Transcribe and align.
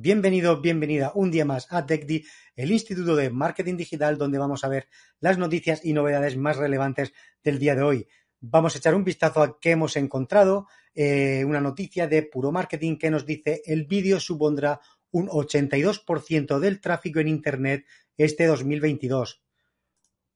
Bienvenido, 0.00 0.60
bienvenida 0.60 1.10
un 1.16 1.32
día 1.32 1.44
más 1.44 1.66
a 1.70 1.84
TechDi, 1.84 2.24
el 2.54 2.70
Instituto 2.70 3.16
de 3.16 3.30
Marketing 3.30 3.76
Digital, 3.76 4.16
donde 4.16 4.38
vamos 4.38 4.62
a 4.62 4.68
ver 4.68 4.86
las 5.18 5.38
noticias 5.38 5.84
y 5.84 5.92
novedades 5.92 6.36
más 6.36 6.56
relevantes 6.56 7.12
del 7.42 7.58
día 7.58 7.74
de 7.74 7.82
hoy. 7.82 8.08
Vamos 8.38 8.76
a 8.76 8.78
echar 8.78 8.94
un 8.94 9.02
vistazo 9.02 9.42
a 9.42 9.58
qué 9.58 9.72
hemos 9.72 9.96
encontrado, 9.96 10.68
eh, 10.94 11.44
una 11.44 11.60
noticia 11.60 12.06
de 12.06 12.22
Puro 12.22 12.52
Marketing 12.52 12.96
que 12.96 13.10
nos 13.10 13.26
dice 13.26 13.60
el 13.66 13.86
vídeo 13.86 14.20
supondrá 14.20 14.80
un 15.10 15.26
82% 15.26 16.60
del 16.60 16.80
tráfico 16.80 17.18
en 17.18 17.26
Internet 17.26 17.84
este 18.16 18.46
2022. 18.46 19.42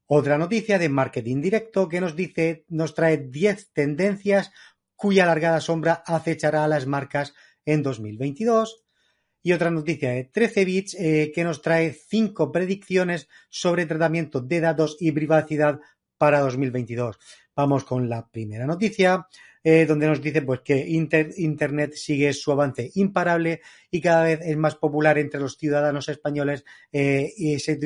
Otra 0.07 0.37
noticia 0.37 0.77
de 0.77 0.89
Marketing 0.89 1.39
Directo 1.39 1.87
que 1.87 2.01
nos 2.01 2.17
dice, 2.17 2.65
nos 2.67 2.93
trae 2.93 3.15
10 3.15 3.71
tendencias 3.71 4.51
cuya 4.97 5.25
largada 5.25 5.61
sombra 5.61 6.03
acechará 6.05 6.65
a 6.65 6.67
las 6.67 6.85
marcas 6.85 7.33
en 7.63 7.81
2022. 7.81 8.82
Y 9.43 9.51
otra 9.51 9.69
noticia 9.69 10.11
de 10.11 10.23
13 10.23 10.65
bits 10.65 10.95
eh, 10.95 11.31
que 11.35 11.43
nos 11.43 11.61
trae 11.61 11.91
5 11.91 12.51
predicciones 12.51 13.27
sobre 13.49 13.85
tratamiento 13.85 14.39
de 14.41 14.61
datos 14.61 14.97
y 14.99 15.11
privacidad 15.11 15.79
para 16.17 16.39
2022. 16.39 17.19
Vamos 17.55 17.83
con 17.83 18.09
la 18.09 18.25
primera 18.25 18.65
noticia, 18.65 19.27
eh, 19.63 19.85
donde 19.85 20.07
nos 20.07 20.21
dice 20.21 20.41
pues, 20.41 20.61
que 20.61 20.77
Inter 20.77 21.31
Internet 21.37 21.93
sigue 21.95 22.33
su 22.33 22.51
avance 22.51 22.91
imparable 22.95 23.61
y 23.89 24.01
cada 24.01 24.23
vez 24.23 24.39
es 24.43 24.57
más 24.57 24.75
popular 24.75 25.17
entre 25.17 25.39
los 25.39 25.57
ciudadanos 25.57 26.09
españoles 26.09 26.65
eh, 26.91 27.31
y, 27.37 27.59
se, 27.59 27.77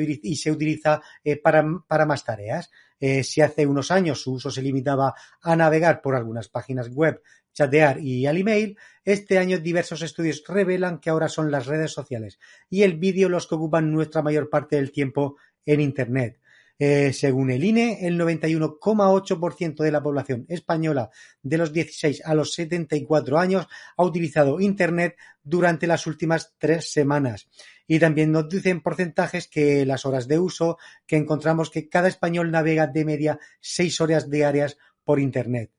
utiliza 0.50 1.02
eh, 1.22 1.36
para, 1.36 1.62
más 2.06 2.24
tareas. 2.24 2.70
Eh, 2.98 3.22
si 3.22 3.42
hace 3.42 3.64
unos 3.64 3.92
años 3.92 4.20
su 4.20 4.32
uso 4.32 4.50
se 4.50 4.62
limitaba 4.62 5.14
a 5.40 5.54
navegar 5.54 6.00
por 6.00 6.16
algunas 6.16 6.48
páginas 6.48 6.88
web 6.88 7.22
chatear 7.58 8.00
y 8.00 8.26
al 8.26 8.38
email, 8.38 8.78
este 9.04 9.38
año 9.38 9.58
diversos 9.58 10.02
estudios 10.02 10.44
revelan 10.46 11.00
que 11.00 11.10
ahora 11.10 11.28
son 11.28 11.50
las 11.50 11.66
redes 11.66 11.90
sociales 11.90 12.38
y 12.70 12.82
el 12.82 12.98
vídeo 12.98 13.28
los 13.28 13.48
que 13.48 13.56
ocupan 13.56 13.92
nuestra 13.92 14.22
mayor 14.22 14.48
parte 14.48 14.76
del 14.76 14.92
tiempo 14.92 15.36
en 15.66 15.80
Internet. 15.80 16.38
Eh, 16.80 17.12
según 17.12 17.50
el 17.50 17.64
INE, 17.64 18.06
el 18.06 18.16
91,8% 18.16 19.82
de 19.82 19.90
la 19.90 20.00
población 20.00 20.46
española 20.48 21.10
de 21.42 21.58
los 21.58 21.72
16 21.72 22.22
a 22.24 22.34
los 22.34 22.54
74 22.54 23.36
años 23.40 23.66
ha 23.96 24.04
utilizado 24.04 24.60
Internet 24.60 25.16
durante 25.42 25.88
las 25.88 26.06
últimas 26.06 26.54
tres 26.58 26.92
semanas. 26.92 27.48
Y 27.88 27.98
también 27.98 28.30
nos 28.30 28.48
dicen 28.48 28.80
porcentajes 28.80 29.48
que 29.48 29.84
las 29.84 30.06
horas 30.06 30.28
de 30.28 30.38
uso, 30.38 30.78
que 31.08 31.16
encontramos 31.16 31.70
que 31.70 31.88
cada 31.88 32.06
español 32.06 32.52
navega 32.52 32.86
de 32.86 33.04
media 33.04 33.40
seis 33.60 34.00
horas 34.00 34.30
diarias 34.30 34.78
por 35.02 35.18
Internet. 35.18 35.72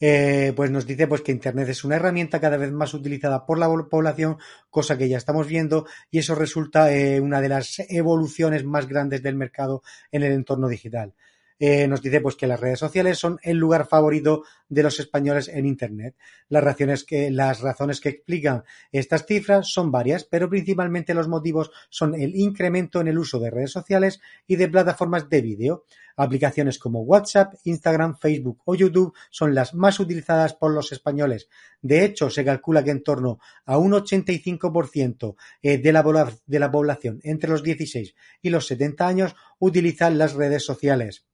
Eh, 0.00 0.52
pues 0.54 0.70
nos 0.70 0.86
dice 0.86 1.08
pues 1.08 1.22
que 1.22 1.32
Internet 1.32 1.68
es 1.68 1.84
una 1.84 1.96
herramienta 1.96 2.40
cada 2.40 2.56
vez 2.56 2.70
más 2.70 2.94
utilizada 2.94 3.44
por 3.46 3.58
la 3.58 3.68
población, 3.90 4.38
cosa 4.70 4.96
que 4.96 5.08
ya 5.08 5.16
estamos 5.16 5.46
viendo, 5.46 5.86
y 6.10 6.18
eso 6.18 6.34
resulta 6.34 6.92
eh, 6.92 7.20
una 7.20 7.40
de 7.40 7.48
las 7.48 7.80
evoluciones 7.88 8.64
más 8.64 8.86
grandes 8.86 9.22
del 9.22 9.34
mercado 9.34 9.82
en 10.12 10.22
el 10.22 10.32
entorno 10.32 10.68
digital. 10.68 11.14
Eh, 11.60 11.88
nos 11.88 12.02
dice 12.02 12.20
pues 12.20 12.36
que 12.36 12.46
las 12.46 12.60
redes 12.60 12.78
sociales 12.78 13.18
son 13.18 13.40
el 13.42 13.56
lugar 13.56 13.88
favorito 13.88 14.44
de 14.68 14.84
los 14.84 15.00
españoles 15.00 15.48
en 15.48 15.66
Internet. 15.66 16.14
Las 16.48 16.62
razones, 16.62 17.02
que, 17.02 17.32
las 17.32 17.60
razones 17.60 18.00
que 18.00 18.10
explican 18.10 18.62
estas 18.92 19.26
cifras 19.26 19.68
son 19.68 19.90
varias, 19.90 20.22
pero 20.24 20.48
principalmente 20.48 21.14
los 21.14 21.26
motivos 21.26 21.72
son 21.90 22.14
el 22.14 22.36
incremento 22.36 23.00
en 23.00 23.08
el 23.08 23.18
uso 23.18 23.40
de 23.40 23.50
redes 23.50 23.72
sociales 23.72 24.20
y 24.46 24.54
de 24.54 24.68
plataformas 24.68 25.28
de 25.28 25.42
vídeo. 25.42 25.84
Aplicaciones 26.16 26.78
como 26.78 27.02
WhatsApp, 27.02 27.54
Instagram, 27.64 28.16
Facebook 28.16 28.60
o 28.64 28.74
YouTube 28.74 29.14
son 29.30 29.54
las 29.54 29.74
más 29.74 29.98
utilizadas 30.00 30.54
por 30.54 30.72
los 30.72 30.92
españoles. 30.92 31.48
De 31.80 32.04
hecho, 32.04 32.30
se 32.30 32.44
calcula 32.44 32.82
que 32.84 32.90
en 32.90 33.02
torno 33.02 33.38
a 33.64 33.78
un 33.78 33.92
85% 33.92 35.36
de 35.62 35.92
la, 35.92 36.32
de 36.46 36.58
la 36.58 36.70
población 36.70 37.20
entre 37.22 37.50
los 37.50 37.62
16 37.62 38.14
y 38.42 38.50
los 38.50 38.66
70 38.66 39.06
años 39.06 39.36
utilizan 39.60 40.18
las 40.18 40.34
redes 40.34 40.64
sociales. 40.64 41.27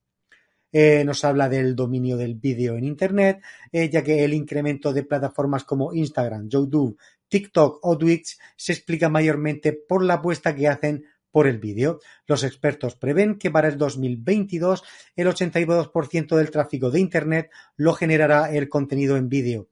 Eh, 0.76 1.04
nos 1.04 1.24
habla 1.24 1.48
del 1.48 1.76
dominio 1.76 2.16
del 2.16 2.34
vídeo 2.34 2.76
en 2.76 2.82
Internet, 2.82 3.40
eh, 3.70 3.88
ya 3.88 4.02
que 4.02 4.24
el 4.24 4.34
incremento 4.34 4.92
de 4.92 5.04
plataformas 5.04 5.62
como 5.62 5.94
Instagram, 5.94 6.48
YouTube, 6.48 6.98
TikTok 7.28 7.78
o 7.80 7.96
Twitch 7.96 8.36
se 8.56 8.72
explica 8.72 9.08
mayormente 9.08 9.72
por 9.72 10.02
la 10.02 10.14
apuesta 10.14 10.52
que 10.52 10.66
hacen 10.66 11.04
por 11.30 11.46
el 11.46 11.58
vídeo. 11.58 12.00
Los 12.26 12.42
expertos 12.42 12.96
prevén 12.96 13.38
que 13.38 13.52
para 13.52 13.68
el 13.68 13.78
2022 13.78 14.82
el 15.14 15.28
82% 15.28 16.34
del 16.34 16.50
tráfico 16.50 16.90
de 16.90 16.98
Internet 16.98 17.50
lo 17.76 17.92
generará 17.92 18.52
el 18.52 18.68
contenido 18.68 19.16
en 19.16 19.28
vídeo. 19.28 19.68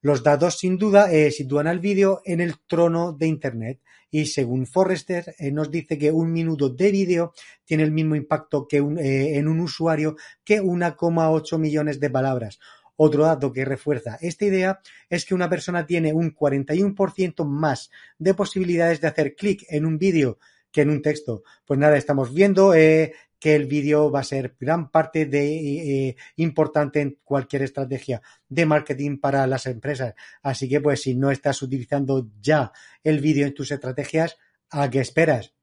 Los 0.00 0.22
datos 0.22 0.58
sin 0.58 0.78
duda 0.78 1.12
eh, 1.12 1.30
sitúan 1.30 1.66
al 1.66 1.78
vídeo 1.78 2.22
en 2.24 2.40
el 2.40 2.54
trono 2.66 3.12
de 3.12 3.26
Internet 3.26 3.80
y 4.12 4.26
según 4.26 4.66
Forrester 4.66 5.34
eh, 5.38 5.50
nos 5.50 5.70
dice 5.70 5.98
que 5.98 6.12
un 6.12 6.30
minuto 6.32 6.68
de 6.68 6.92
vídeo 6.92 7.32
tiene 7.64 7.82
el 7.82 7.90
mismo 7.90 8.14
impacto 8.14 8.68
que 8.68 8.80
un, 8.80 8.98
eh, 8.98 9.38
en 9.38 9.48
un 9.48 9.58
usuario 9.58 10.16
que 10.44 10.60
1,8 10.60 11.58
millones 11.58 11.98
de 11.98 12.10
palabras. 12.10 12.60
Otro 12.94 13.24
dato 13.24 13.52
que 13.52 13.64
refuerza 13.64 14.18
esta 14.20 14.44
idea 14.44 14.80
es 15.08 15.24
que 15.24 15.34
una 15.34 15.48
persona 15.48 15.86
tiene 15.86 16.12
un 16.12 16.34
41% 16.34 17.44
más 17.46 17.90
de 18.18 18.34
posibilidades 18.34 19.00
de 19.00 19.08
hacer 19.08 19.34
clic 19.34 19.64
en 19.70 19.86
un 19.86 19.96
vídeo 19.96 20.38
que 20.70 20.82
en 20.82 20.90
un 20.90 21.00
texto. 21.00 21.42
Pues 21.64 21.80
nada, 21.80 21.96
estamos 21.96 22.34
viendo 22.34 22.74
eh, 22.74 23.14
que 23.42 23.56
el 23.56 23.66
vídeo 23.66 24.08
va 24.08 24.20
a 24.20 24.24
ser 24.24 24.54
gran 24.60 24.92
parte 24.92 25.26
de 25.26 26.06
eh, 26.08 26.16
importante 26.36 27.00
en 27.00 27.18
cualquier 27.24 27.62
estrategia 27.62 28.22
de 28.48 28.66
marketing 28.66 29.18
para 29.18 29.48
las 29.48 29.66
empresas. 29.66 30.14
Así 30.42 30.68
que 30.68 30.80
pues 30.80 31.02
si 31.02 31.16
no 31.16 31.32
estás 31.32 31.60
utilizando 31.60 32.28
ya 32.40 32.70
el 33.02 33.18
vídeo 33.18 33.44
en 33.44 33.52
tus 33.52 33.72
estrategias, 33.72 34.38
¿a 34.70 34.88
qué 34.88 35.00
esperas? 35.00 35.54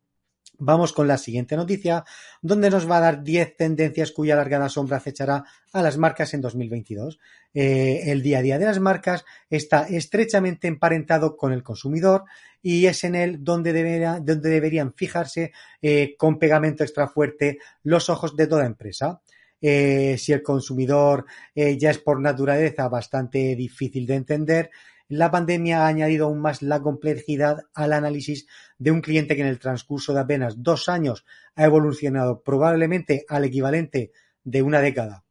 Vamos 0.62 0.92
con 0.92 1.08
la 1.08 1.18
siguiente 1.18 1.56
noticia, 1.56 2.04
donde 2.42 2.70
nos 2.70 2.90
va 2.90 2.98
a 2.98 3.00
dar 3.00 3.24
10 3.24 3.56
tendencias 3.56 4.12
cuya 4.12 4.36
largada 4.36 4.68
sombra 4.68 4.98
acechará 4.98 5.46
a 5.72 5.82
las 5.82 5.98
marcas 5.98 6.34
en 6.34 6.42
2022. 6.42 7.18
Eh, 7.54 8.04
el 8.08 8.22
día 8.22 8.40
a 8.40 8.42
día 8.42 8.60
de 8.60 8.66
las 8.66 8.80
marcas 8.82 9.24
está 9.50 9.84
estrechamente 9.88 10.68
emparentado 10.68 11.38
con 11.38 11.54
el 11.54 11.64
consumidor 11.64 12.26
y 12.62 12.88
es 12.88 13.06
en 13.06 13.16
él 13.16 13.42
donde, 13.42 13.72
debería, 13.72 14.20
donde 14.20 14.50
deberían 14.50 14.94
fijarse 14.94 15.54
eh, 15.82 16.16
con 16.18 16.38
pegamento 16.38 16.84
extra 16.84 17.08
fuerte 17.08 17.60
los 17.84 18.10
ojos 18.10 18.36
de 18.36 18.48
toda 18.48 18.66
empresa. 18.66 19.22
Eh, 19.62 20.18
si 20.18 20.34
el 20.34 20.44
consumidor 20.44 21.26
ya 21.56 21.90
es 21.90 22.00
por 22.00 22.20
naturaleza 22.22 22.88
bastante 22.90 23.56
difícil 23.56 24.06
de 24.06 24.16
entender, 24.16 24.72
la 25.10 25.32
pandemia 25.32 25.84
ha 25.84 25.88
añadido 25.88 26.28
aún 26.28 26.40
más 26.40 26.62
la 26.62 26.82
complejidad 26.82 27.66
al 27.74 27.94
análisis 27.94 28.48
de 28.78 28.92
un 28.92 29.02
cliente 29.02 29.36
que 29.36 29.42
en 29.42 29.48
el 29.48 29.60
transcurso 29.60 30.14
de 30.14 30.22
apenas 30.22 30.64
dos 30.64 30.88
años 30.88 31.26
ha 31.56 31.66
evolucionado 31.66 32.42
probablemente 32.42 33.26
al 33.28 33.44
equivalente 33.44 34.12
de 34.44 34.62
una 34.62 34.80
década. 34.80 35.26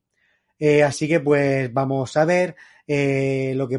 Eh, 0.59 0.83
así 0.83 1.07
que 1.07 1.21
pues 1.21 1.73
vamos 1.73 2.17
a 2.17 2.25
ver 2.25 2.57
eh, 2.89 3.53
lo, 3.55 3.69
que 3.69 3.79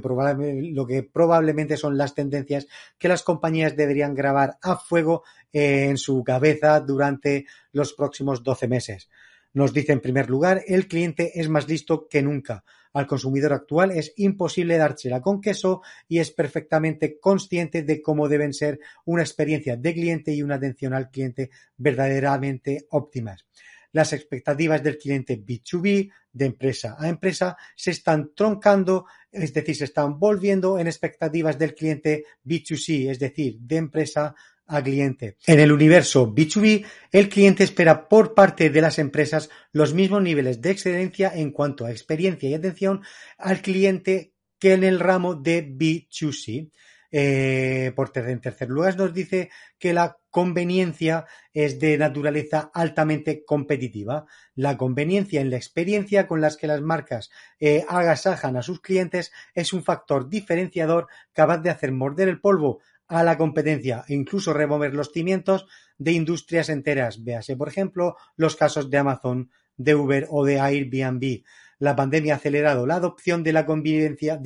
probablemente 1.03 1.75
son 1.75 1.97
las 1.97 2.15
tendencias 2.15 2.67
que 2.97 3.09
las 3.09 3.23
compañías 3.23 3.75
deberían 3.75 4.15
grabar 4.15 4.57
a 4.61 4.77
fuego 4.77 5.23
eh, 5.51 5.87
en 5.89 5.97
su 5.97 6.23
cabeza 6.23 6.79
durante 6.79 7.45
los 7.73 7.93
próximos 7.93 8.43
12 8.43 8.67
meses. 8.67 9.09
Nos 9.53 9.73
dice 9.73 9.93
en 9.93 10.01
primer 10.01 10.29
lugar, 10.29 10.63
el 10.67 10.87
cliente 10.87 11.39
es 11.39 11.49
más 11.49 11.67
listo 11.67 12.07
que 12.07 12.21
nunca. 12.21 12.63
Al 12.93 13.07
consumidor 13.07 13.53
actual 13.53 13.91
es 13.91 14.13
imposible 14.17 14.77
dársela 14.77 15.21
con 15.21 15.41
queso 15.41 15.81
y 16.07 16.19
es 16.19 16.31
perfectamente 16.31 17.19
consciente 17.19 17.83
de 17.83 18.01
cómo 18.01 18.27
deben 18.27 18.53
ser 18.53 18.79
una 19.05 19.21
experiencia 19.21 19.75
de 19.75 19.93
cliente 19.93 20.33
y 20.33 20.41
una 20.41 20.55
atención 20.55 20.93
al 20.93 21.09
cliente 21.09 21.49
verdaderamente 21.77 22.87
óptimas. 22.89 23.45
Las 23.91 24.13
expectativas 24.13 24.83
del 24.83 24.99
cliente 24.99 25.43
B2B, 25.43 26.11
de 26.31 26.45
empresa 26.45 26.95
a 26.99 27.09
empresa, 27.09 27.57
se 27.75 27.89
están 27.91 28.33
troncando, 28.35 29.05
es 29.31 29.51
decir, 29.51 29.75
se 29.75 29.85
están 29.85 30.19
volviendo 30.19 30.77
en 30.77 30.85
expectativas 30.85 31.57
del 31.57 31.73
cliente 31.73 32.25
B2C, 32.45 33.09
es 33.09 33.17
decir, 33.17 33.57
de 33.59 33.77
empresa 33.77 34.35
cliente. 34.83 35.37
En 35.47 35.59
el 35.59 35.71
universo 35.71 36.33
B2B, 36.33 36.85
el 37.11 37.29
cliente 37.29 37.63
espera 37.63 38.07
por 38.07 38.33
parte 38.33 38.69
de 38.69 38.81
las 38.81 38.99
empresas 38.99 39.49
los 39.71 39.93
mismos 39.93 40.21
niveles 40.21 40.61
de 40.61 40.71
excelencia 40.71 41.31
en 41.33 41.51
cuanto 41.51 41.85
a 41.85 41.91
experiencia 41.91 42.49
y 42.49 42.53
atención 42.53 43.01
al 43.37 43.61
cliente 43.61 44.33
que 44.59 44.73
en 44.73 44.83
el 44.83 44.99
ramo 44.99 45.35
de 45.35 45.67
B2C. 45.67 46.71
Eh, 47.11 47.91
por 47.95 48.11
en 48.15 48.39
tercer 48.39 48.69
lugar, 48.69 48.95
nos 48.95 49.11
dice 49.11 49.49
que 49.79 49.93
la 49.93 50.19
conveniencia 50.29 51.25
es 51.53 51.79
de 51.79 51.97
naturaleza 51.97 52.69
altamente 52.71 53.43
competitiva. 53.43 54.27
La 54.53 54.77
conveniencia 54.77 55.41
en 55.41 55.49
la 55.49 55.57
experiencia 55.57 56.27
con 56.27 56.39
las 56.39 56.55
que 56.55 56.67
las 56.67 56.81
marcas 56.81 57.31
eh, 57.59 57.83
agasajan 57.87 58.57
a 58.57 58.61
sus 58.61 58.81
clientes 58.81 59.31
es 59.55 59.73
un 59.73 59.83
factor 59.83 60.29
diferenciador 60.29 61.07
capaz 61.33 61.57
de 61.57 61.71
hacer 61.71 61.91
morder 61.91 62.27
el 62.27 62.39
polvo 62.39 62.79
a 63.09 63.23
la 63.23 63.37
competencia 63.37 64.05
e 64.07 64.13
incluso 64.13 64.53
remover 64.53 64.93
los 64.93 65.11
cimientos 65.11 65.65
de 65.97 66.13
industrias 66.13 66.69
enteras. 66.69 67.23
Véase, 67.23 67.57
por 67.57 67.67
ejemplo, 67.67 68.15
los 68.37 68.55
casos 68.55 68.89
de 68.89 68.97
Amazon, 68.97 69.51
de 69.75 69.95
Uber 69.95 70.27
o 70.29 70.45
de 70.45 70.59
Airbnb. 70.59 71.43
La 71.79 71.95
pandemia 71.95 72.33
ha 72.33 72.37
acelerado 72.37 72.85
la 72.85 72.95
adopción 72.95 73.41
de 73.41 73.53
la 73.53 73.65
conveniencia, 73.65 74.39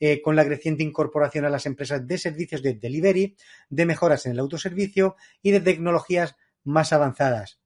eh, 0.00 0.20
con 0.20 0.36
la 0.36 0.44
creciente 0.44 0.82
incorporación 0.82 1.44
a 1.44 1.50
las 1.50 1.66
empresas 1.66 2.06
de 2.06 2.18
servicios 2.18 2.62
de 2.62 2.74
delivery, 2.74 3.36
de 3.70 3.86
mejoras 3.86 4.26
en 4.26 4.32
el 4.32 4.40
autoservicio 4.40 5.16
y 5.42 5.52
de 5.52 5.60
tecnologías 5.60 6.36
más 6.64 6.92
avanzadas. 6.92 7.63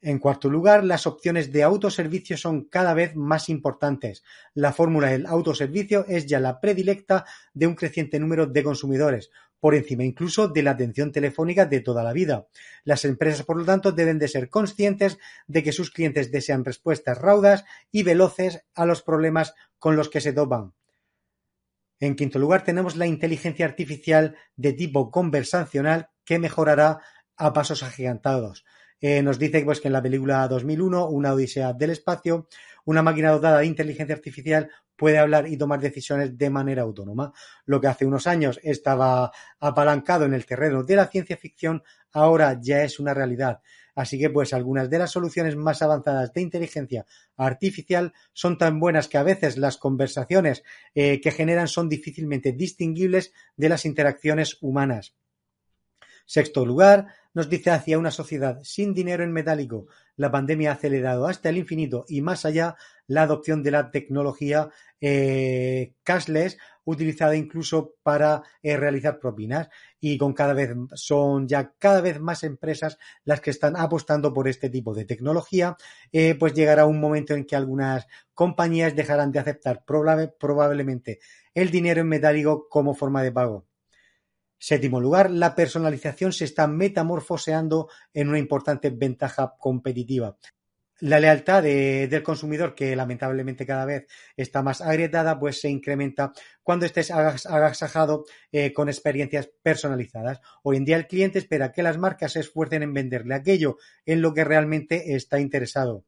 En 0.00 0.20
cuarto 0.20 0.48
lugar, 0.48 0.84
las 0.84 1.08
opciones 1.08 1.50
de 1.50 1.64
autoservicio 1.64 2.36
son 2.36 2.64
cada 2.64 2.94
vez 2.94 3.16
más 3.16 3.48
importantes. 3.48 4.22
La 4.54 4.72
fórmula 4.72 5.08
del 5.08 5.26
autoservicio 5.26 6.06
es 6.06 6.26
ya 6.26 6.38
la 6.38 6.60
predilecta 6.60 7.24
de 7.52 7.66
un 7.66 7.74
creciente 7.74 8.20
número 8.20 8.46
de 8.46 8.62
consumidores, 8.62 9.30
por 9.58 9.74
encima 9.74 10.04
incluso 10.04 10.46
de 10.46 10.62
la 10.62 10.70
atención 10.70 11.10
telefónica 11.10 11.66
de 11.66 11.80
toda 11.80 12.04
la 12.04 12.12
vida. 12.12 12.46
Las 12.84 13.04
empresas, 13.04 13.44
por 13.44 13.56
lo 13.56 13.64
tanto, 13.64 13.90
deben 13.90 14.20
de 14.20 14.28
ser 14.28 14.50
conscientes 14.50 15.18
de 15.48 15.64
que 15.64 15.72
sus 15.72 15.90
clientes 15.90 16.30
desean 16.30 16.64
respuestas 16.64 17.18
raudas 17.18 17.64
y 17.90 18.04
veloces 18.04 18.64
a 18.74 18.86
los 18.86 19.02
problemas 19.02 19.54
con 19.80 19.96
los 19.96 20.08
que 20.08 20.20
se 20.20 20.32
topan. 20.32 20.74
En 21.98 22.14
quinto 22.14 22.38
lugar, 22.38 22.62
tenemos 22.62 22.94
la 22.94 23.08
inteligencia 23.08 23.66
artificial 23.66 24.36
de 24.54 24.72
tipo 24.72 25.10
conversacional 25.10 26.10
que 26.24 26.38
mejorará 26.38 27.00
a 27.36 27.52
pasos 27.52 27.82
agigantados. 27.82 28.64
Eh, 29.00 29.22
nos 29.22 29.38
dice 29.38 29.64
pues, 29.64 29.80
que 29.80 29.88
en 29.88 29.92
la 29.92 30.02
película 30.02 30.46
2001, 30.48 31.08
Una 31.08 31.32
Odisea 31.32 31.72
del 31.72 31.90
Espacio, 31.90 32.48
una 32.84 33.02
máquina 33.02 33.30
dotada 33.30 33.58
de 33.58 33.66
inteligencia 33.66 34.14
artificial 34.14 34.70
puede 34.96 35.18
hablar 35.18 35.46
y 35.46 35.56
tomar 35.56 35.80
decisiones 35.80 36.36
de 36.36 36.50
manera 36.50 36.82
autónoma. 36.82 37.32
Lo 37.66 37.80
que 37.80 37.86
hace 37.86 38.04
unos 38.04 38.26
años 38.26 38.58
estaba 38.62 39.30
apalancado 39.60 40.24
en 40.24 40.34
el 40.34 40.44
terreno 40.44 40.82
de 40.82 40.96
la 40.96 41.06
ciencia 41.06 41.36
ficción, 41.36 41.82
ahora 42.12 42.58
ya 42.60 42.82
es 42.82 42.98
una 42.98 43.14
realidad. 43.14 43.60
Así 43.94 44.18
que, 44.18 44.30
pues, 44.30 44.52
algunas 44.52 44.90
de 44.90 44.98
las 44.98 45.10
soluciones 45.10 45.56
más 45.56 45.82
avanzadas 45.82 46.32
de 46.32 46.40
inteligencia 46.40 47.06
artificial 47.36 48.12
son 48.32 48.58
tan 48.58 48.80
buenas 48.80 49.08
que 49.08 49.18
a 49.18 49.22
veces 49.22 49.56
las 49.56 49.76
conversaciones 49.76 50.62
eh, 50.94 51.20
que 51.20 51.30
generan 51.30 51.68
son 51.68 51.88
difícilmente 51.88 52.52
distinguibles 52.52 53.32
de 53.56 53.68
las 53.68 53.84
interacciones 53.84 54.58
humanas. 54.60 55.14
Sexto 56.26 56.66
lugar, 56.66 57.06
nos 57.38 57.48
dice 57.48 57.70
hacia 57.70 58.00
una 58.00 58.10
sociedad 58.10 58.58
sin 58.64 58.92
dinero 58.92 59.22
en 59.22 59.30
metálico. 59.30 59.86
La 60.16 60.28
pandemia 60.28 60.70
ha 60.70 60.74
acelerado 60.74 61.28
hasta 61.28 61.50
el 61.50 61.58
infinito 61.58 62.04
y 62.08 62.20
más 62.20 62.44
allá 62.44 62.74
la 63.06 63.22
adopción 63.22 63.62
de 63.62 63.70
la 63.70 63.92
tecnología 63.92 64.70
eh, 65.00 65.94
cashless 66.02 66.58
utilizada 66.82 67.36
incluso 67.36 67.94
para 68.02 68.42
eh, 68.60 68.76
realizar 68.76 69.20
propinas. 69.20 69.68
Y 70.00 70.18
con 70.18 70.32
cada 70.32 70.52
vez 70.52 70.70
son 70.94 71.46
ya 71.46 71.74
cada 71.78 72.00
vez 72.00 72.18
más 72.18 72.42
empresas 72.42 72.98
las 73.24 73.40
que 73.40 73.50
están 73.50 73.76
apostando 73.76 74.34
por 74.34 74.48
este 74.48 74.68
tipo 74.68 74.92
de 74.92 75.04
tecnología. 75.04 75.76
Eh, 76.10 76.34
pues 76.34 76.54
llegará 76.54 76.86
un 76.86 76.98
momento 76.98 77.34
en 77.34 77.44
que 77.44 77.54
algunas 77.54 78.08
compañías 78.34 78.96
dejarán 78.96 79.30
de 79.30 79.38
aceptar 79.38 79.84
probablemente 79.84 81.20
el 81.54 81.70
dinero 81.70 82.00
en 82.00 82.08
metálico 82.08 82.66
como 82.68 82.96
forma 82.96 83.22
de 83.22 83.30
pago 83.30 83.68
Séptimo 84.58 85.00
lugar, 85.00 85.30
la 85.30 85.54
personalización 85.54 86.32
se 86.32 86.44
está 86.44 86.66
metamorfoseando 86.66 87.88
en 88.12 88.28
una 88.28 88.38
importante 88.38 88.90
ventaja 88.90 89.54
competitiva. 89.58 90.36
La 91.00 91.20
lealtad 91.20 91.62
del 91.62 92.22
consumidor, 92.24 92.74
que 92.74 92.96
lamentablemente 92.96 93.64
cada 93.64 93.84
vez 93.84 94.08
está 94.36 94.62
más 94.62 94.80
agrietada, 94.80 95.38
pues 95.38 95.60
se 95.60 95.68
incrementa 95.68 96.32
cuando 96.60 96.86
estés 96.86 97.12
agasajado 97.12 98.24
eh, 98.50 98.72
con 98.72 98.88
experiencias 98.88 99.48
personalizadas. 99.62 100.40
Hoy 100.64 100.76
en 100.76 100.84
día 100.84 100.96
el 100.96 101.06
cliente 101.06 101.38
espera 101.38 101.70
que 101.70 101.84
las 101.84 101.98
marcas 101.98 102.32
se 102.32 102.40
esfuercen 102.40 102.82
en 102.82 102.94
venderle 102.94 103.36
aquello 103.36 103.76
en 104.06 104.22
lo 104.22 104.34
que 104.34 104.42
realmente 104.42 105.14
está 105.14 105.38
interesado. 105.38 106.04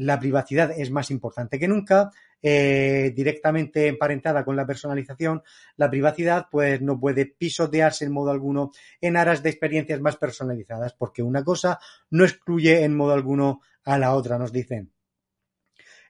La 0.00 0.18
privacidad 0.18 0.70
es 0.70 0.90
más 0.90 1.10
importante 1.10 1.58
que 1.58 1.68
nunca, 1.68 2.10
eh, 2.40 3.12
directamente 3.14 3.86
emparentada 3.86 4.46
con 4.46 4.56
la 4.56 4.66
personalización, 4.66 5.42
la 5.76 5.90
privacidad 5.90 6.46
pues 6.50 6.80
no 6.80 6.98
puede 6.98 7.26
pisotearse 7.26 8.06
en 8.06 8.12
modo 8.12 8.30
alguno 8.30 8.70
en 9.02 9.18
aras 9.18 9.42
de 9.42 9.50
experiencias 9.50 10.00
más 10.00 10.16
personalizadas, 10.16 10.94
porque 10.94 11.22
una 11.22 11.44
cosa 11.44 11.78
no 12.08 12.24
excluye 12.24 12.82
en 12.82 12.96
modo 12.96 13.12
alguno 13.12 13.60
a 13.84 13.98
la 13.98 14.14
otra, 14.14 14.38
nos 14.38 14.52
dicen. 14.52 14.90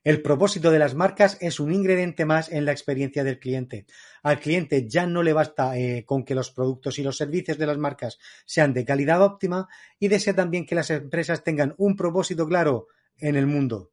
El 0.05 0.23
propósito 0.23 0.71
de 0.71 0.79
las 0.79 0.95
marcas 0.95 1.37
es 1.41 1.59
un 1.59 1.75
ingrediente 1.75 2.25
más 2.25 2.49
en 2.53 2.67
la 2.67 2.71
experiencia 2.71 3.25
del 3.25 3.41
cliente. 3.41 3.87
Al 4.23 4.39
cliente 4.39 4.89
ya 4.89 5.05
no 5.05 5.25
le 5.25 5.33
basta 5.33 5.77
eh, 5.77 6.05
con 6.07 6.25
que 6.25 6.37
los 6.37 6.53
productos 6.53 7.01
y 7.01 7.03
los 7.03 7.17
servicios 7.17 7.59
de 7.59 7.67
las 7.67 7.77
marcas 7.77 8.21
sean 8.47 8.73
de 8.73 8.85
calidad 8.85 9.21
óptima 9.21 9.67
y 9.99 10.07
desea 10.07 10.37
también 10.37 10.65
que 10.65 10.77
las 10.77 10.91
empresas 10.91 11.43
tengan 11.43 11.75
un 11.77 11.97
propósito 11.97 12.47
claro 12.47 12.87
en 13.21 13.37
el 13.37 13.47
mundo. 13.47 13.91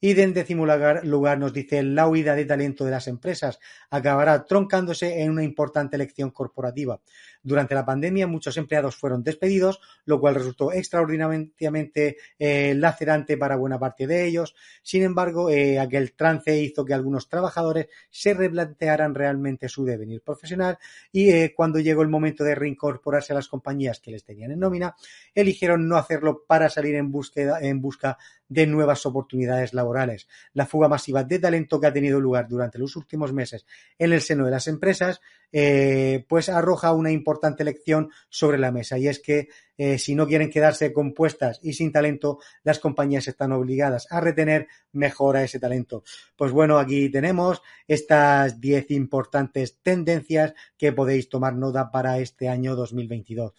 Y 0.00 0.20
en 0.20 0.34
décimo 0.34 0.66
lugar, 0.66 1.38
nos 1.38 1.54
dice 1.54 1.82
la 1.82 2.06
huida 2.06 2.34
de 2.34 2.44
talento 2.44 2.84
de 2.84 2.90
las 2.90 3.08
empresas 3.08 3.58
acabará 3.88 4.44
troncándose 4.44 5.22
en 5.22 5.30
una 5.30 5.44
importante 5.44 5.96
elección 5.96 6.30
corporativa. 6.30 7.00
Durante 7.44 7.74
la 7.74 7.84
pandemia 7.84 8.26
muchos 8.26 8.56
empleados 8.56 8.96
fueron 8.96 9.22
despedidos, 9.22 9.78
lo 10.06 10.18
cual 10.18 10.34
resultó 10.34 10.72
extraordinariamente 10.72 12.16
eh, 12.38 12.74
lacerante 12.74 13.36
para 13.36 13.56
buena 13.56 13.78
parte 13.78 14.06
de 14.06 14.26
ellos. 14.26 14.56
Sin 14.82 15.02
embargo, 15.02 15.50
eh, 15.50 15.78
aquel 15.78 16.14
trance 16.14 16.58
hizo 16.58 16.86
que 16.86 16.94
algunos 16.94 17.28
trabajadores 17.28 17.88
se 18.10 18.32
replantearan 18.32 19.14
realmente 19.14 19.68
su 19.68 19.84
devenir 19.84 20.22
profesional 20.22 20.78
y 21.12 21.30
eh, 21.30 21.52
cuando 21.54 21.80
llegó 21.80 22.00
el 22.00 22.08
momento 22.08 22.44
de 22.44 22.54
reincorporarse 22.54 23.34
a 23.34 23.36
las 23.36 23.48
compañías 23.48 24.00
que 24.00 24.10
les 24.10 24.24
tenían 24.24 24.50
en 24.50 24.60
nómina, 24.60 24.96
eligieron 25.34 25.86
no 25.86 25.98
hacerlo 25.98 26.44
para 26.46 26.70
salir 26.70 26.94
en, 26.94 27.12
búsqueda, 27.12 27.60
en 27.60 27.82
busca 27.82 28.16
de 28.48 28.66
nuevas 28.66 29.04
oportunidades 29.06 29.74
laborales. 29.74 30.28
La 30.52 30.66
fuga 30.66 30.88
masiva 30.88 31.24
de 31.24 31.38
talento 31.38 31.80
que 31.80 31.86
ha 31.86 31.92
tenido 31.92 32.20
lugar 32.20 32.48
durante 32.48 32.78
los 32.78 32.96
últimos 32.96 33.32
meses 33.32 33.66
en 33.98 34.12
el 34.12 34.20
seno 34.20 34.44
de 34.44 34.50
las 34.50 34.68
empresas, 34.68 35.20
eh, 35.56 36.24
pues 36.28 36.48
arroja 36.48 36.92
una 36.92 37.12
importante 37.12 37.62
lección 37.62 38.10
sobre 38.28 38.58
la 38.58 38.72
mesa 38.72 38.98
y 38.98 39.06
es 39.06 39.20
que 39.20 39.50
eh, 39.78 40.00
si 40.00 40.16
no 40.16 40.26
quieren 40.26 40.50
quedarse 40.50 40.92
compuestas 40.92 41.60
y 41.62 41.74
sin 41.74 41.92
talento, 41.92 42.40
las 42.64 42.80
compañías 42.80 43.28
están 43.28 43.52
obligadas 43.52 44.08
a 44.10 44.20
retener 44.20 44.66
mejor 44.90 45.36
a 45.36 45.44
ese 45.44 45.60
talento. 45.60 46.02
Pues 46.34 46.50
bueno, 46.50 46.76
aquí 46.76 47.08
tenemos 47.08 47.62
estas 47.86 48.60
10 48.60 48.90
importantes 48.90 49.78
tendencias 49.80 50.54
que 50.76 50.90
podéis 50.90 51.28
tomar 51.28 51.54
nota 51.54 51.88
para 51.88 52.18
este 52.18 52.48
año 52.48 52.74
2022. 52.74 53.52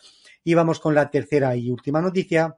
Y 0.43 0.53
vamos 0.53 0.81
con 0.81 0.95
la 0.95 1.09
tercera 1.09 1.55
y 1.55 1.71
última 1.71 2.01
noticia 2.01 2.57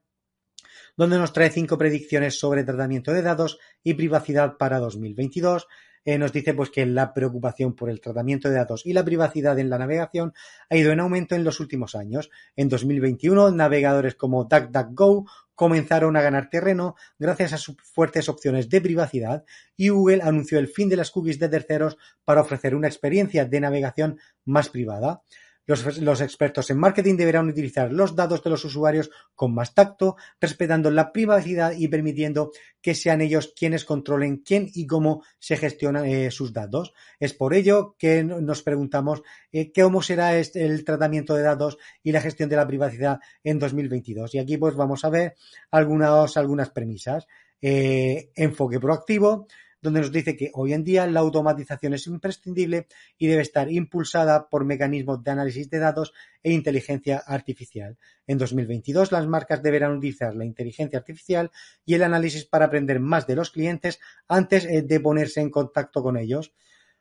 donde 0.95 1.19
nos 1.19 1.31
trae 1.31 1.51
cinco 1.51 1.77
predicciones 1.77 2.39
sobre 2.39 2.63
tratamiento 2.63 3.13
de 3.13 3.21
datos 3.21 3.59
y 3.83 3.93
privacidad 3.93 4.57
para 4.57 4.79
2022. 4.79 5.67
Eh, 6.07 6.17
nos 6.17 6.31
dice 6.31 6.53
pues 6.53 6.69
que 6.69 6.85
la 6.85 7.13
preocupación 7.13 7.75
por 7.75 7.89
el 7.89 7.99
tratamiento 7.99 8.47
de 8.47 8.55
datos 8.55 8.85
y 8.85 8.93
la 8.93 9.03
privacidad 9.03 9.59
en 9.59 9.69
la 9.69 9.77
navegación 9.77 10.33
ha 10.69 10.77
ido 10.77 10.93
en 10.93 11.01
aumento 11.01 11.35
en 11.35 11.43
los 11.43 11.59
últimos 11.59 11.95
años. 11.95 12.29
En 12.55 12.69
2021, 12.69 13.51
navegadores 13.51 14.15
como 14.15 14.45
DuckDuckGo 14.45 15.25
comenzaron 15.53 16.15
a 16.15 16.21
ganar 16.21 16.49
terreno 16.49 16.95
gracias 17.19 17.51
a 17.51 17.57
sus 17.57 17.75
fuertes 17.83 18.29
opciones 18.29 18.69
de 18.69 18.79
privacidad 18.79 19.43
y 19.75 19.89
Google 19.89 20.21
anunció 20.21 20.59
el 20.59 20.69
fin 20.69 20.87
de 20.87 20.95
las 20.95 21.11
cookies 21.11 21.39
de 21.39 21.49
terceros 21.49 21.97
para 22.23 22.39
ofrecer 22.39 22.73
una 22.73 22.87
experiencia 22.87 23.43
de 23.43 23.59
navegación 23.59 24.17
más 24.45 24.69
privada. 24.69 25.23
Los, 25.67 26.21
expertos 26.21 26.69
en 26.69 26.79
marketing 26.79 27.17
deberán 27.17 27.49
utilizar 27.49 27.91
los 27.91 28.15
datos 28.15 28.41
de 28.41 28.49
los 28.49 28.63
usuarios 28.63 29.11
con 29.35 29.53
más 29.53 29.73
tacto, 29.73 30.15
respetando 30.39 30.89
la 30.89 31.11
privacidad 31.11 31.73
y 31.77 31.89
permitiendo 31.89 32.51
que 32.81 32.95
sean 32.95 33.19
ellos 33.19 33.53
quienes 33.53 33.83
controlen 33.83 34.37
quién 34.37 34.69
y 34.73 34.87
cómo 34.87 35.23
se 35.39 35.57
gestionan 35.57 36.05
eh, 36.05 36.31
sus 36.31 36.53
datos. 36.53 36.93
Es 37.19 37.33
por 37.33 37.53
ello 37.53 37.97
que 37.99 38.23
nos 38.23 38.63
preguntamos 38.63 39.23
eh, 39.51 39.73
cómo 39.73 40.01
será 40.01 40.37
este, 40.37 40.65
el 40.65 40.85
tratamiento 40.85 41.35
de 41.35 41.43
datos 41.43 41.77
y 42.01 42.13
la 42.13 42.21
gestión 42.21 42.47
de 42.47 42.55
la 42.55 42.65
privacidad 42.65 43.19
en 43.43 43.59
2022. 43.59 44.35
Y 44.35 44.39
aquí 44.39 44.55
pues 44.55 44.73
vamos 44.75 45.03
a 45.03 45.09
ver 45.09 45.35
algunas, 45.69 46.37
algunas 46.37 46.69
premisas. 46.69 47.27
Eh, 47.61 48.29
enfoque 48.35 48.79
proactivo, 48.79 49.47
donde 49.81 50.01
nos 50.01 50.11
dice 50.11 50.35
que 50.35 50.51
hoy 50.53 50.73
en 50.73 50.83
día 50.83 51.07
la 51.07 51.19
automatización 51.19 51.93
es 51.93 52.07
imprescindible 52.07 52.87
y 53.17 53.27
debe 53.27 53.41
estar 53.41 53.71
impulsada 53.71 54.49
por 54.49 54.65
mecanismos 54.65 55.23
de 55.23 55.31
análisis 55.31 55.69
de 55.69 55.79
datos 55.79 56.13
e 56.43 56.51
inteligencia 56.51 57.19
artificial. 57.25 57.97
En 58.25 58.37
2022 58.37 59.11
las 59.11 59.27
marcas 59.27 59.61
deberán 59.61 59.97
utilizar 59.97 60.35
la 60.35 60.45
inteligencia 60.45 60.99
artificial 60.99 61.51
y 61.85 61.93
el 61.93 62.03
análisis 62.03 62.45
para 62.45 62.65
aprender 62.65 62.99
más 62.99 63.27
de 63.27 63.35
los 63.35 63.51
clientes 63.51 63.99
antes 64.27 64.65
eh, 64.65 64.81
de 64.81 64.99
ponerse 64.99 65.41
en 65.41 65.49
contacto 65.49 66.01
con 66.01 66.17
ellos. 66.17 66.53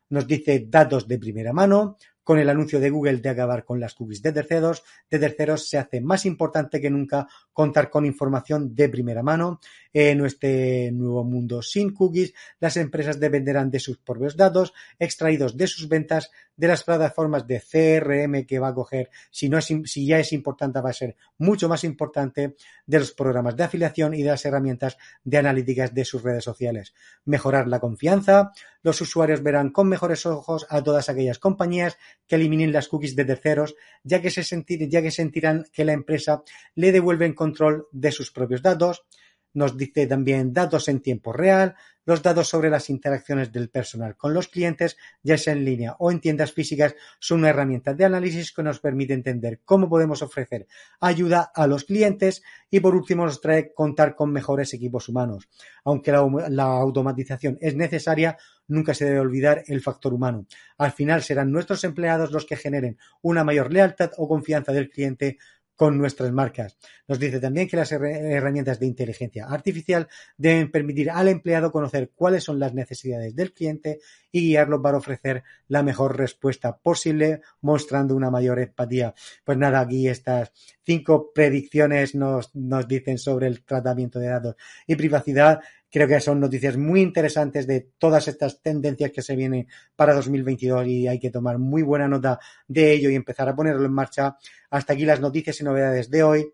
nos 0.09 0.27
dice 0.29 0.65
datos 0.69 1.09
de 1.09 1.19
primera 1.19 1.53
mano, 1.53 1.97
con 2.27 2.41
el 2.41 2.51
anuncio 2.51 2.81
de 2.81 2.91
Google 2.91 3.19
de 3.19 3.29
acabar 3.29 3.65
con 3.65 3.79
las 3.79 3.95
cookies 3.95 4.21
de 4.21 4.33
terceros, 4.33 4.83
de 5.09 5.21
terceros 5.21 5.69
se 5.69 5.79
hace 5.79 6.01
más 6.01 6.27
importante 6.27 6.81
que 6.81 6.91
nunca 6.91 7.29
contar 7.53 7.89
con 7.89 8.05
información 8.05 8.75
de 8.75 8.89
primera 8.89 9.23
mano. 9.23 9.61
En 9.99 10.23
este 10.27 10.93
nuevo 10.93 11.25
mundo 11.25 11.63
sin 11.63 11.95
cookies, 11.95 12.35
las 12.61 12.77
empresas 12.77 13.19
dependerán 13.19 13.71
de 13.71 13.81
sus 13.81 13.97
propios 13.97 14.37
datos 14.37 14.75
extraídos 14.99 15.57
de 15.57 15.67
sus 15.67 15.89
ventas, 15.89 16.31
de 16.55 16.69
las 16.69 16.85
plataformas 16.85 17.47
de 17.47 17.63
CRM 17.63 18.45
que 18.45 18.59
va 18.59 18.69
a 18.69 18.75
coger, 18.75 19.09
si, 19.31 19.51
si 19.87 20.07
ya 20.07 20.19
es 20.19 20.35
importante, 20.35 20.83
va 20.83 20.91
a 20.91 20.93
ser 20.93 21.17
mucho 21.39 21.67
más 21.67 21.83
importante, 21.83 22.57
de 22.85 22.99
los 22.99 23.13
programas 23.13 23.57
de 23.57 23.65
afiliación 23.65 24.13
y 24.13 24.23
de 24.23 24.29
las 24.29 24.45
herramientas 24.45 24.99
de 25.25 25.39
analíticas 25.39 25.95
de 25.95 26.05
sus 26.05 26.23
redes 26.23 26.45
sociales. 26.45 26.93
Mejorar 27.25 27.67
la 27.67 27.81
confianza, 27.81 28.53
los 28.83 29.01
usuarios 29.01 29.43
verán 29.43 29.71
con 29.71 29.89
mejores 29.89 30.27
ojos 30.27 30.67
a 30.69 30.85
todas 30.85 31.09
aquellas 31.09 31.39
compañías 31.39 31.97
que 32.27 32.37
eliminen 32.37 32.71
las 32.71 32.89
cookies 32.89 33.17
de 33.17 33.25
terceros, 33.25 33.75
ya 34.05 34.21
que, 34.21 34.31
se 34.31 34.45
sentir, 34.45 34.87
ya 34.91 35.01
que 35.01 35.11
sentirán 35.11 35.65
que 35.73 35.87
la 35.87 35.95
empresa 35.95 36.43
le 36.75 36.93
devuelve 36.93 37.25
en 37.25 37.33
control 37.33 37.89
de 37.93 38.13
sus 38.13 38.31
propios 38.31 38.61
datos. 38.61 39.07
Nos 39.57 39.75
dice 39.75 40.07
también 40.07 40.53
datos 40.53 40.87
en 40.87 41.01
tiempo 41.01 41.33
real, 41.33 41.75
los 42.05 42.23
datos 42.23 42.47
sobre 42.47 42.69
las 42.69 42.91
interacciones 42.91 43.51
del 43.51 43.71
personal 43.71 44.15
con 44.15 44.35
los 44.35 44.49
clientes, 44.49 44.99
ya 45.23 45.39
sea 45.39 45.55
en 45.55 45.65
línea 45.65 45.97
o 45.99 46.11
en 46.11 46.21
tiendas 46.21 46.53
físicas, 46.53 46.95
son 47.19 47.39
una 47.39 47.49
herramienta 47.49 47.95
de 47.95 48.05
análisis 48.05 48.53
que 48.53 48.63
nos 48.63 48.81
permite 48.81 49.15
entender 49.15 49.63
cómo 49.65 49.89
podemos 49.89 50.21
ofrecer 50.21 50.67
ayuda 51.01 51.51
a 51.55 51.67
los 51.67 51.85
clientes 51.85 52.43
y 52.71 52.81
por 52.81 52.95
último 52.95 53.25
nos 53.25 53.41
trae 53.41 53.73
contar 53.73 54.15
con 54.15 54.31
mejores 54.31 54.75
equipos 54.75 55.09
humanos. 55.09 55.49
Aunque 55.85 56.13
la, 56.13 56.29
la 56.51 56.65
automatización 56.65 57.57
es 57.63 57.75
necesaria, 57.75 58.37
nunca 58.69 58.93
se 58.93 59.07
debe 59.07 59.21
olvidar 59.21 59.65
el 59.69 59.81
factor 59.81 60.13
humano. 60.13 60.47
Al 60.77 60.93
final 60.93 61.23
serán 61.23 61.51
nuestros 61.51 61.83
empleados 61.85 62.31
los 62.31 62.45
que 62.45 62.57
generen 62.57 62.99
una 63.23 63.43
mayor 63.43 63.73
lealtad 63.73 64.11
o 64.19 64.29
confianza 64.29 64.73
del 64.73 64.91
cliente 64.91 65.39
con 65.77 65.99
nuestras 65.99 66.33
marcas. 66.33 66.77
Nos 67.07 67.19
dice 67.21 67.39
también 67.39 67.69
que 67.69 67.77
las 67.77 67.93
herramientas 67.93 68.81
de 68.81 68.87
inteligencia 68.87 69.47
artificial 69.47 70.09
deben 70.37 70.71
permitir 70.71 71.11
al 71.11 71.29
empleado 71.29 71.71
conocer 71.71 72.11
cuáles 72.15 72.43
son 72.43 72.59
las 72.59 72.75
necesidades 72.75 73.37
del 73.37 73.53
cliente 73.53 74.01
y 74.33 74.41
guiarlo 74.41 74.83
para 74.83 74.97
ofrecer 74.97 75.45
la 75.69 75.83
mejor 75.83 76.17
respuesta 76.17 76.77
posible, 76.79 77.43
mostrando 77.61 78.17
una 78.17 78.31
mayor 78.31 78.59
empatía. 78.59 79.15
Pues 79.45 79.59
nada, 79.59 79.81
aquí 79.81 80.09
estas 80.09 80.53
cinco 80.83 81.33
predicciones 81.33 82.15
nos, 82.15 82.55
nos 82.55 82.89
dicen 82.89 83.19
sobre 83.19 83.47
el 83.47 83.65
tratamiento 83.65 84.19
de 84.19 84.29
datos 84.29 84.57
y 84.87 84.97
privacidad 84.97 85.61
Creo 85.97 86.09
que 86.09 86.21
son 86.21 86.41
noticias 86.41 86.77
muy 86.77 87.01
interesantes 87.01 87.67
de 87.67 87.93
todas 87.97 88.29
estas 88.29 88.61
tendencias 88.61 89.11
que 89.13 89.23
se 89.23 89.35
vienen 89.35 89.67
para 89.97 90.13
2022 90.13 90.87
y 90.89 91.09
hay 91.09 91.19
que 91.19 91.31
tomar 91.31 91.57
muy 91.57 91.81
buena 91.81 92.07
nota 92.07 92.39
de 92.69 92.93
ello 92.93 93.09
y 93.09 93.15
empezar 93.15 93.49
a 93.49 93.57
ponerlo 93.57 93.87
en 93.87 93.95
marcha. 93.95 94.37
Hasta 94.69 94.93
aquí 94.93 95.07
las 95.07 95.23
noticias 95.23 95.59
y 95.59 95.65
novedades 95.65 96.11
de 96.11 96.23
hoy. 96.23 96.53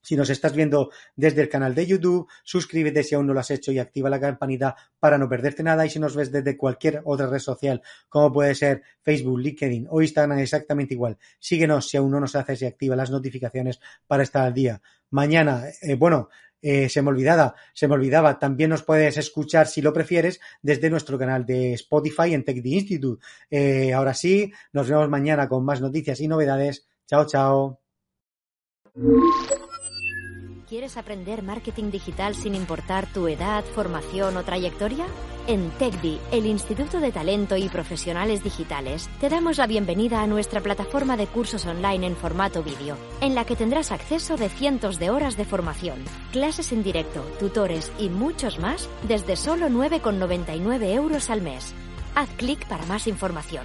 Si 0.00 0.14
nos 0.14 0.30
estás 0.30 0.54
viendo 0.54 0.90
desde 1.16 1.42
el 1.42 1.48
canal 1.48 1.74
de 1.74 1.84
YouTube, 1.84 2.28
suscríbete 2.44 3.02
si 3.02 3.16
aún 3.16 3.26
no 3.26 3.34
lo 3.34 3.40
has 3.40 3.50
hecho 3.50 3.72
y 3.72 3.80
activa 3.80 4.08
la 4.08 4.20
campanita 4.20 4.76
para 5.00 5.18
no 5.18 5.28
perderte 5.28 5.64
nada. 5.64 5.84
Y 5.84 5.90
si 5.90 5.98
nos 5.98 6.14
ves 6.14 6.30
desde 6.30 6.56
cualquier 6.56 7.02
otra 7.06 7.26
red 7.26 7.40
social, 7.40 7.82
como 8.08 8.32
puede 8.32 8.54
ser 8.54 8.82
Facebook, 9.02 9.40
LinkedIn 9.40 9.88
o 9.90 10.00
Instagram, 10.00 10.38
exactamente 10.38 10.94
igual. 10.94 11.18
Síguenos 11.40 11.90
si 11.90 11.96
aún 11.96 12.12
no 12.12 12.20
nos 12.20 12.36
haces 12.36 12.62
y 12.62 12.66
activa 12.66 12.94
las 12.94 13.10
notificaciones 13.10 13.80
para 14.06 14.22
estar 14.22 14.44
al 14.46 14.54
día. 14.54 14.80
Mañana, 15.10 15.64
eh, 15.82 15.94
bueno, 15.94 16.28
eh, 16.62 16.88
se 16.88 17.02
me 17.02 17.10
olvidaba, 17.10 17.54
se 17.72 17.88
me 17.88 17.94
olvidaba, 17.94 18.38
también 18.38 18.70
nos 18.70 18.82
puedes 18.82 19.16
escuchar 19.16 19.66
si 19.66 19.82
lo 19.82 19.92
prefieres 19.92 20.40
desde 20.62 20.90
nuestro 20.90 21.18
canal 21.18 21.44
de 21.44 21.74
Spotify 21.74 22.34
en 22.34 22.44
Tech 22.44 22.64
Institute. 22.64 23.24
Eh, 23.50 23.92
ahora 23.92 24.14
sí, 24.14 24.52
nos 24.72 24.88
vemos 24.88 25.08
mañana 25.08 25.48
con 25.48 25.64
más 25.64 25.80
noticias 25.80 26.20
y 26.20 26.28
novedades. 26.28 26.86
Chao, 27.06 27.26
chao. 27.26 27.80
¿Quieres 30.76 30.98
aprender 30.98 31.42
marketing 31.42 31.90
digital 31.90 32.34
sin 32.34 32.54
importar 32.54 33.06
tu 33.10 33.28
edad, 33.28 33.64
formación 33.64 34.36
o 34.36 34.42
trayectoria? 34.42 35.06
En 35.46 35.70
TechDi, 35.70 36.20
el 36.32 36.44
Instituto 36.44 37.00
de 37.00 37.12
Talento 37.12 37.56
y 37.56 37.70
Profesionales 37.70 38.44
Digitales, 38.44 39.08
te 39.18 39.30
damos 39.30 39.56
la 39.56 39.66
bienvenida 39.66 40.20
a 40.20 40.26
nuestra 40.26 40.60
plataforma 40.60 41.16
de 41.16 41.28
cursos 41.28 41.64
online 41.64 42.08
en 42.08 42.14
formato 42.14 42.62
vídeo, 42.62 42.98
en 43.22 43.34
la 43.34 43.46
que 43.46 43.56
tendrás 43.56 43.90
acceso 43.90 44.36
de 44.36 44.50
cientos 44.50 44.98
de 44.98 45.08
horas 45.08 45.38
de 45.38 45.46
formación, 45.46 46.04
clases 46.30 46.72
en 46.72 46.82
directo, 46.82 47.22
tutores 47.40 47.90
y 47.98 48.10
muchos 48.10 48.58
más 48.58 48.86
desde 49.08 49.36
solo 49.36 49.68
9,99 49.68 50.92
euros 50.92 51.30
al 51.30 51.40
mes. 51.40 51.72
Haz 52.14 52.28
clic 52.36 52.66
para 52.66 52.84
más 52.84 53.06
información. 53.06 53.64